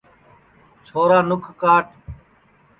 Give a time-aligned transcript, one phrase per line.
[0.85, 1.85] چھورا نُکھ کاٹ